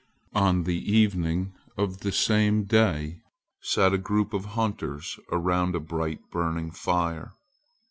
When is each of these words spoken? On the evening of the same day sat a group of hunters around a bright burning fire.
On 0.33 0.63
the 0.63 0.79
evening 0.91 1.53
of 1.77 1.99
the 1.99 2.11
same 2.11 2.63
day 2.63 3.21
sat 3.61 3.93
a 3.93 3.99
group 3.99 4.33
of 4.33 4.45
hunters 4.57 5.19
around 5.31 5.75
a 5.75 5.79
bright 5.79 6.21
burning 6.31 6.71
fire. 6.71 7.35